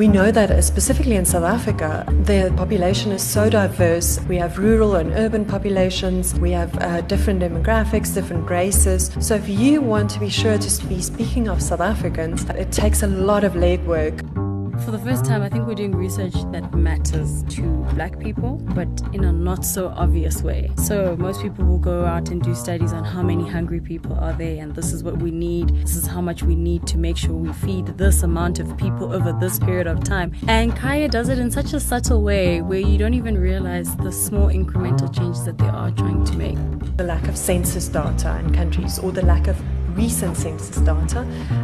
[0.00, 4.18] We know that uh, specifically in South Africa, the population is so diverse.
[4.30, 9.10] We have rural and urban populations, we have uh, different demographics, different races.
[9.20, 13.02] So if you want to be sure to be speaking of South Africans, it takes
[13.02, 14.49] a lot of legwork.
[14.84, 17.62] For the first time, I think we're doing research that matters to
[17.94, 20.70] black people, but in a not so obvious way.
[20.76, 24.32] So, most people will go out and do studies on how many hungry people are
[24.32, 25.68] there, and this is what we need.
[25.82, 29.12] This is how much we need to make sure we feed this amount of people
[29.12, 30.32] over this period of time.
[30.48, 34.10] And Kaya does it in such a subtle way where you don't even realize the
[34.10, 36.56] small incremental changes that they are trying to make.
[36.96, 39.62] The lack of census data in countries or the lack of
[39.94, 41.20] recent census data,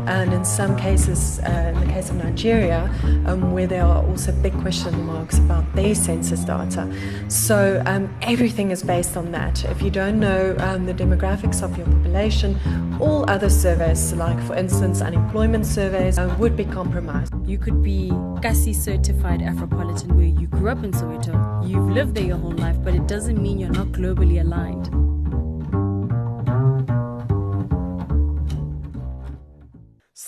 [0.07, 2.91] and in some cases, uh, in the case of Nigeria,
[3.27, 6.93] um, where there are also big question marks about their census data.
[7.29, 9.65] So um, everything is based on that.
[9.65, 12.59] If you don't know um, the demographics of your population,
[13.01, 17.33] all other surveys, like for instance unemployment surveys, uh, would be compromised.
[17.47, 18.11] You could be
[18.43, 22.77] Kasi certified Afropolitan where you grew up in Soweto, you've lived there your whole life,
[22.83, 25.06] but it doesn't mean you're not globally aligned.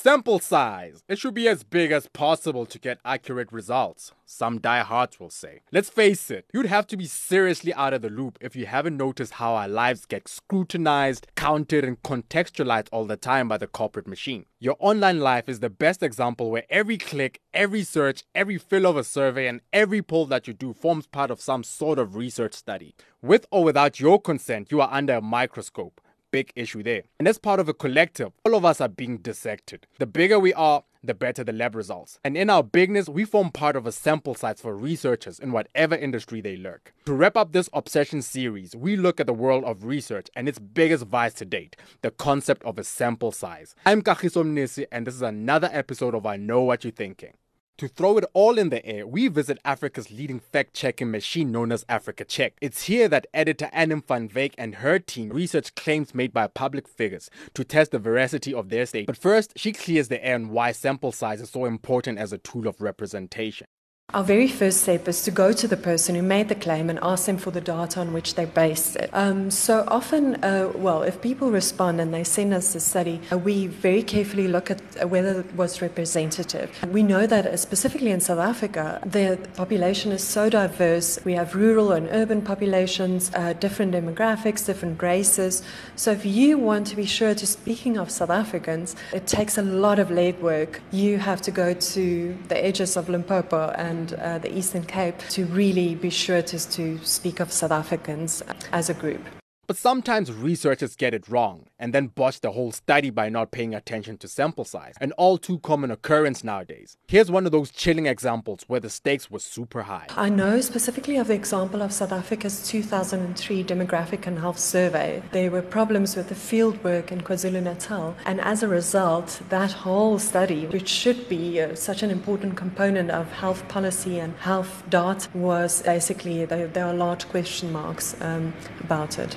[0.09, 1.05] Sample size.
[1.07, 5.61] It should be as big as possible to get accurate results, some diehards will say.
[5.71, 8.97] Let's face it, you'd have to be seriously out of the loop if you haven't
[8.97, 14.09] noticed how our lives get scrutinized, counted, and contextualized all the time by the corporate
[14.09, 14.47] machine.
[14.59, 18.97] Your online life is the best example where every click, every search, every fill of
[18.97, 22.55] a survey, and every poll that you do forms part of some sort of research
[22.55, 22.95] study.
[23.21, 27.03] With or without your consent, you are under a microscope big issue there.
[27.19, 29.87] And as part of a collective, all of us are being dissected.
[29.99, 32.19] The bigger we are, the better the lab results.
[32.25, 35.95] And in our bigness, we form part of a sample size for researchers in whatever
[35.95, 36.93] industry they lurk.
[37.07, 40.59] To wrap up this obsession series, we look at the world of research and its
[40.59, 43.75] biggest vice to date, the concept of a sample size.
[43.87, 47.35] I'm Kagiso Mnisi, and this is another episode of I Know What You're Thinking.
[47.79, 51.71] To throw it all in the air, we visit Africa's leading fact checking machine known
[51.71, 52.55] as Africa Check.
[52.61, 56.89] It's here that editor Anim van Wyk and her team research claims made by public
[56.89, 59.07] figures to test the veracity of their state.
[59.07, 62.39] But first, she clears the air on why sample size is so important as a
[62.39, 63.69] tool of representation.
[64.15, 66.99] Our very first step is to go to the person who made the claim and
[67.03, 69.11] ask them for the data on which they based it.
[69.13, 73.37] Um, so often, uh, well, if people respond and they send us a study, uh,
[73.37, 76.71] we very carefully look at uh, whether it was representative.
[76.91, 81.19] We know that uh, specifically in South Africa, the population is so diverse.
[81.27, 85.63] We have rural and urban populations, uh, different demographics, different races.
[85.97, 89.63] So if you want to be sure to speaking of South Africans, it takes a
[89.63, 90.81] lot of legwork.
[90.93, 95.19] You have to go to the edges of Limpopo and and uh, the Eastern Cape
[95.31, 98.43] to really be sure to, to speak of South Africans
[98.73, 99.23] as a group.
[99.69, 103.75] But sometimes researchers get it wrong and then botch the whole study by not paying
[103.75, 106.97] attention to sample size, an all too common occurrence nowadays.
[107.07, 110.07] Here's one of those chilling examples where the stakes were super high.
[110.17, 115.23] I know specifically of the example of South Africa's 2003 Demographic and Health Survey.
[115.33, 119.73] There were problems with the field work in KwaZulu Natal, and as a result, that
[119.73, 124.83] whole study, which should be uh, such an important component of health policy and health
[124.89, 129.37] data, was basically, there, there are large question marks um, about it.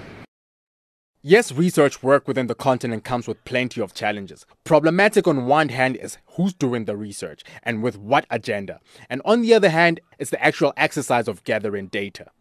[1.23, 4.43] Yes, research work within the continent comes with plenty of challenges.
[4.63, 8.79] Problematic on one hand is who's doing the research and with what agenda.
[9.07, 12.31] And on the other hand, it's the actual exercise of gathering data.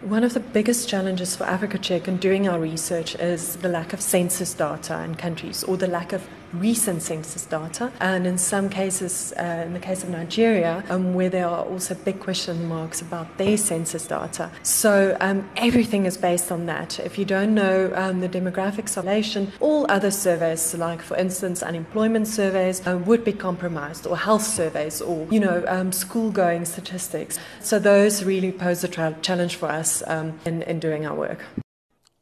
[0.00, 3.92] One of the biggest challenges for Africa Check in doing our research is the lack
[3.92, 7.92] of census data in countries or the lack of recent census data.
[8.00, 11.94] And in some cases, uh, in the case of Nigeria, um, where there are also
[11.94, 14.50] big question marks about their census data.
[14.62, 16.98] So um, everything is based on that.
[17.00, 21.62] If you don't know um, the demographics of nation, all other surveys, like for instance
[21.62, 26.64] unemployment surveys, uh, would be compromised, or health surveys, or you know um, school going
[26.64, 27.38] statistics.
[27.60, 31.44] So those really pose a tra- challenge for us um, in, in doing our work.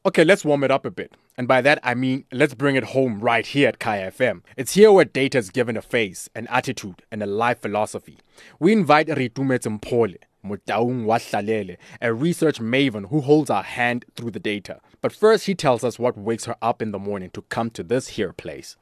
[0.05, 1.13] Okay, let's warm it up a bit.
[1.39, 4.43] And by that, I mean let's bring it home right here at Kaya FM.
[4.57, 8.19] It's here where data is given a face, an attitude, and a life philosophy.
[8.59, 14.41] We invite Ritumet Mpole, Mutaung Washalele, a research maven who holds our hand through the
[14.41, 14.81] data.
[15.03, 17.83] But first, he tells us what wakes her up in the morning to come to
[17.83, 18.77] this here place.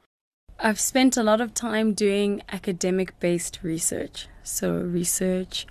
[0.57, 4.27] I've spent a lot of time doing academic based research.
[4.43, 5.67] So, research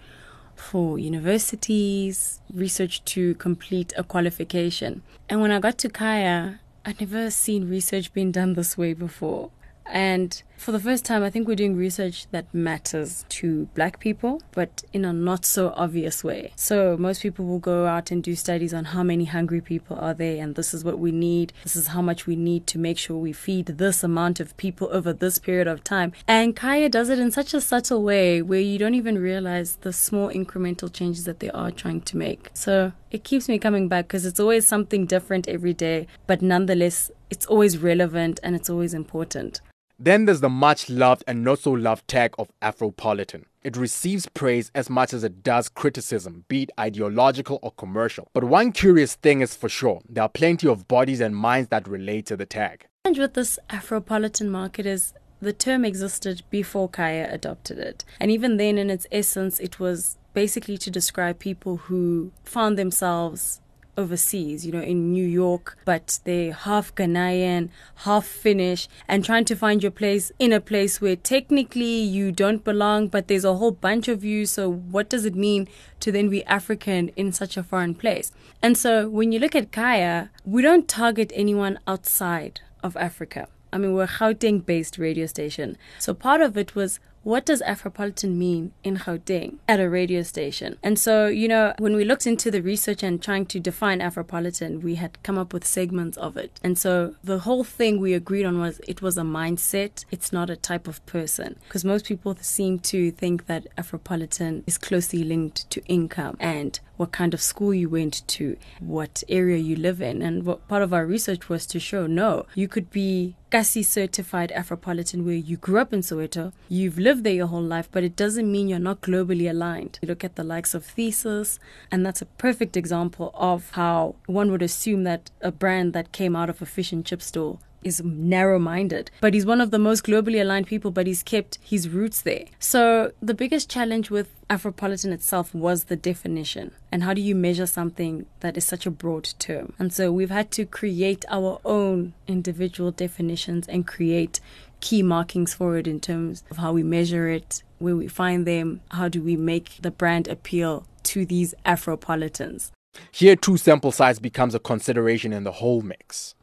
[0.54, 5.02] for universities, research to complete a qualification.
[5.31, 9.50] And when I got to Kaya, I'd never seen research being done this way before.
[9.86, 14.40] And For the first time, I think we're doing research that matters to black people,
[14.52, 16.52] but in a not so obvious way.
[16.56, 20.14] So, most people will go out and do studies on how many hungry people are
[20.14, 21.52] there, and this is what we need.
[21.64, 24.88] This is how much we need to make sure we feed this amount of people
[24.90, 26.12] over this period of time.
[26.26, 29.92] And Kaya does it in such a subtle way where you don't even realize the
[29.92, 32.48] small incremental changes that they are trying to make.
[32.54, 37.10] So, it keeps me coming back because it's always something different every day, but nonetheless,
[37.28, 39.60] it's always relevant and it's always important.
[39.99, 43.44] Then there's the much loved and not so loved tag of Afropolitan.
[43.62, 48.29] It receives praise as much as it does criticism, be it ideological or commercial.
[48.35, 51.88] But one curious thing is for sure there are plenty of bodies and minds that
[51.88, 52.87] relate to the tag.
[53.05, 58.05] And with this Afropolitan market is the term existed before Kaya adopted it.
[58.19, 63.61] And even then, in its essence, it was basically to describe people who found themselves
[63.96, 69.56] overseas, you know, in New York, but they're half Ghanaian, half Finnish, and trying to
[69.56, 73.73] find your place in a place where technically you don't belong, but there's a whole
[73.73, 74.46] bunch of you.
[74.46, 75.69] So, what does it mean
[76.00, 78.32] to then be African in such a foreign place?
[78.62, 83.49] And so, when you look at Kaya, we don't target anyone outside of Africa.
[83.73, 85.76] I mean, we're a Gauteng based radio station.
[85.99, 90.78] So, part of it was what does Afropolitan mean in Gauteng at a radio station?
[90.82, 94.82] And so, you know, when we looked into the research and trying to define Afropolitan,
[94.82, 96.60] we had come up with segments of it.
[96.62, 100.50] And so the whole thing we agreed on was it was a mindset, it's not
[100.50, 101.58] a type of person.
[101.64, 107.12] Because most people seem to think that Afropolitan is closely linked to income and what
[107.12, 110.23] kind of school you went to, what area you live in.
[110.23, 114.52] And what part of our research was to show no, you could be Kasi certified
[114.55, 118.17] Afropolitan where you grew up in Soweto, you've lived there your whole life, but it
[118.17, 119.99] doesn't mean you're not globally aligned.
[120.02, 121.61] You look at the likes of Thesis,
[121.91, 126.35] and that's a perfect example of how one would assume that a brand that came
[126.35, 129.78] out of a fish and chip store is narrow minded, but he's one of the
[129.78, 132.46] most globally aligned people, but he's kept his roots there.
[132.58, 136.72] So the biggest challenge with Afropolitan itself was the definition.
[136.90, 139.75] And how do you measure something that is such a broad term?
[139.78, 144.40] And so we've had to create our own individual definitions and create
[144.81, 148.81] key markings for it in terms of how we measure it, where we find them,
[148.90, 152.70] how do we make the brand appeal to these Afropolitans.
[153.10, 156.34] Here, too, sample size becomes a consideration in the whole mix.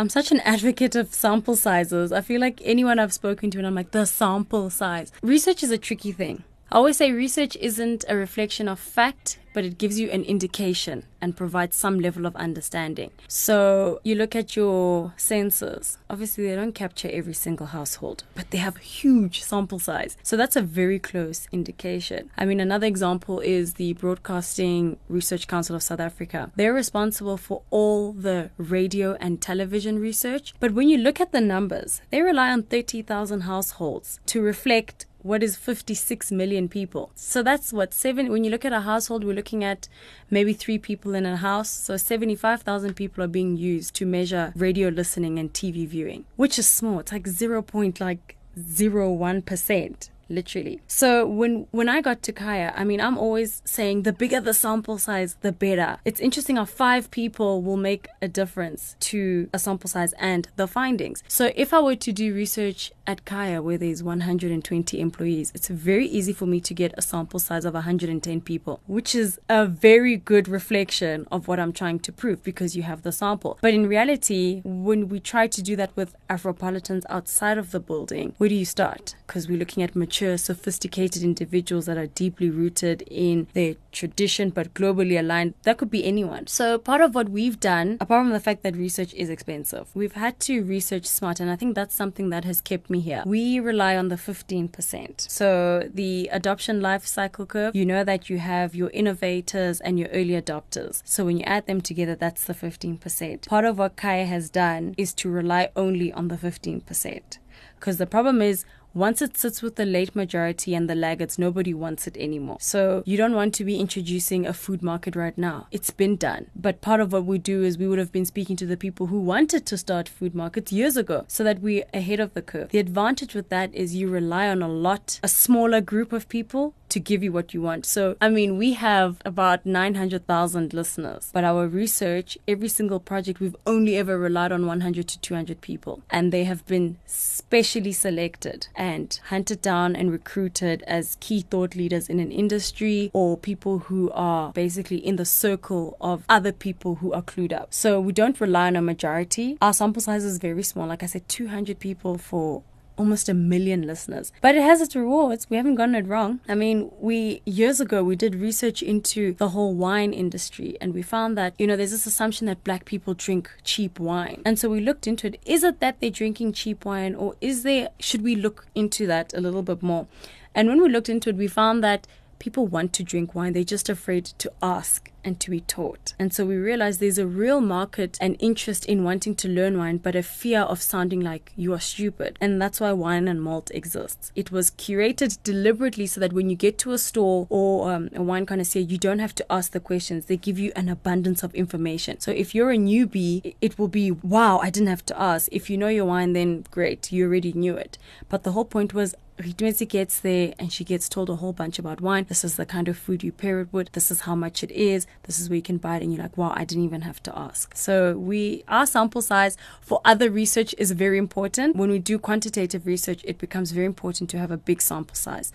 [0.00, 2.10] I'm such an advocate of sample sizes.
[2.10, 5.12] I feel like anyone I've spoken to, and I'm like, the sample size.
[5.20, 6.42] Research is a tricky thing.
[6.72, 11.04] I always say research isn't a reflection of fact, but it gives you an indication
[11.20, 13.10] and provides some level of understanding.
[13.28, 15.98] So you look at your census.
[16.08, 20.16] Obviously, they don't capture every single household, but they have a huge sample size.
[20.22, 22.30] So that's a very close indication.
[22.38, 26.50] I mean, another example is the Broadcasting Research Council of South Africa.
[26.56, 31.40] They're responsible for all the radio and television research, but when you look at the
[31.40, 37.10] numbers, they rely on 30,000 households to reflect what is 56 million people.
[37.14, 39.88] So that's what seven when you look at a household we're looking at
[40.30, 41.70] maybe 3 people in a house.
[41.70, 46.66] So 75,000 people are being used to measure radio listening and TV viewing, which is
[46.66, 47.00] small.
[47.00, 47.64] It's like 0.
[48.00, 50.80] like 0.1% literally.
[50.86, 54.54] So when when I got to Kaya, I mean, I'm always saying the bigger the
[54.54, 55.98] sample size, the better.
[56.04, 60.66] It's interesting how five people will make a difference to a sample size and the
[60.66, 61.22] findings.
[61.28, 66.06] So if I were to do research at Kaya where there's 120 employees, it's very
[66.06, 70.16] easy for me to get a sample size of 110 people, which is a very
[70.16, 73.58] good reflection of what I'm trying to prove because you have the sample.
[73.60, 78.34] But in reality, when we try to do that with Afropolitans outside of the building,
[78.38, 79.16] where do you start?
[79.26, 84.50] Because we're looking at mature mature, sophisticated individuals that are deeply rooted in their tradition
[84.50, 85.54] but globally aligned.
[85.62, 86.46] That could be anyone.
[86.46, 90.12] So, part of what we've done, apart from the fact that research is expensive, we've
[90.12, 93.22] had to research smart, and I think that's something that has kept me here.
[93.26, 95.30] We rely on the 15%.
[95.30, 100.08] So, the adoption life cycle curve, you know that you have your innovators and your
[100.08, 101.02] early adopters.
[101.04, 103.48] So, when you add them together, that's the 15%.
[103.48, 107.38] Part of what Kaya has done is to rely only on the 15%.
[107.78, 111.72] Because the problem is, once it sits with the late majority and the laggards, nobody
[111.72, 112.56] wants it anymore.
[112.60, 115.68] So you don't want to be introducing a food market right now.
[115.70, 116.46] It's been done.
[116.56, 119.06] But part of what we do is we would have been speaking to the people
[119.06, 122.70] who wanted to start food markets years ago so that we're ahead of the curve.
[122.70, 126.74] The advantage with that is you rely on a lot, a smaller group of people
[126.90, 127.86] to give you what you want.
[127.86, 133.56] So, I mean, we have about 900,000 listeners, but our research, every single project, we've
[133.66, 139.20] only ever relied on 100 to 200 people, and they have been specially selected and
[139.28, 144.52] hunted down and recruited as key thought leaders in an industry or people who are
[144.52, 147.74] basically in the circle of other people who are clued up.
[147.74, 149.58] So we don't rely on a majority.
[149.60, 150.86] Our sample size is very small.
[150.86, 152.62] Like I said, 200 people for
[153.00, 154.30] almost a million listeners.
[154.42, 155.48] But it has its rewards.
[155.48, 156.40] We haven't gotten it wrong.
[156.46, 161.00] I mean, we years ago we did research into the whole wine industry and we
[161.00, 164.42] found that, you know, there's this assumption that black people drink cheap wine.
[164.44, 165.40] And so we looked into it.
[165.46, 169.32] Is it that they're drinking cheap wine or is there should we look into that
[169.32, 170.06] a little bit more?
[170.54, 172.06] And when we looked into it, we found that
[172.38, 176.14] people want to drink wine, they're just afraid to ask and to be taught.
[176.18, 179.98] And so we realized there's a real market and interest in wanting to learn wine,
[179.98, 182.38] but a fear of sounding like you are stupid.
[182.40, 184.32] And that's why wine and malt exists.
[184.34, 188.22] It was curated deliberately so that when you get to a store or um, a
[188.22, 190.26] wine connoisseur, you don't have to ask the questions.
[190.26, 192.20] They give you an abundance of information.
[192.20, 195.48] So if you're a newbie, it will be, wow, I didn't have to ask.
[195.52, 197.98] If you know your wine, then great, you already knew it.
[198.28, 201.78] But the whole point was Ritmesi gets there and she gets told a whole bunch
[201.78, 202.26] about wine.
[202.28, 203.92] This is the kind of food you pair it with.
[203.92, 205.06] This is how much it is.
[205.24, 206.02] This is where you can buy it.
[206.02, 207.76] And you're like, wow, I didn't even have to ask.
[207.76, 211.76] So we, our sample size for other research is very important.
[211.76, 215.52] When we do quantitative research, it becomes very important to have a big sample size.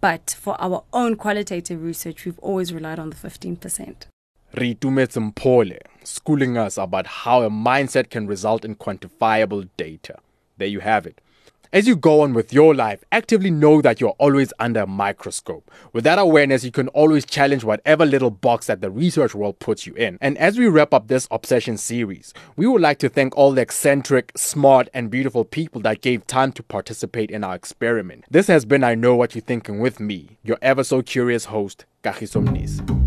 [0.00, 4.06] But for our own qualitative research, we've always relied on the 15%.
[4.54, 10.18] Ritumetse Mpole, schooling us about how a mindset can result in quantifiable data.
[10.58, 11.20] There you have it.
[11.74, 15.68] As you go on with your life, actively know that you're always under a microscope.
[15.92, 19.84] With that awareness, you can always challenge whatever little box that the research world puts
[19.84, 20.16] you in.
[20.20, 23.62] And as we wrap up this obsession series, we would like to thank all the
[23.62, 28.26] eccentric, smart, and beautiful people that gave time to participate in our experiment.
[28.30, 31.86] This has been I Know What You're Thinking with me, your ever so curious host,
[32.04, 33.03] Kagiso Mnisi.